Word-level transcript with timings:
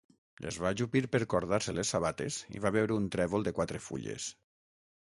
Es 0.51 0.55
va 0.63 0.69
ajupir 0.75 1.01
per 1.15 1.21
cordar-se 1.33 1.75
les 1.81 1.93
sabates 1.97 2.41
i 2.57 2.65
va 2.65 2.75
veure 2.79 2.99
un 3.03 3.07
trèvol 3.19 3.47
de 3.51 3.57
quatre 3.61 3.85
fulles. 3.91 4.33